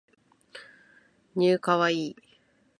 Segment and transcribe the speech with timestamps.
[1.37, 2.09] new kawaii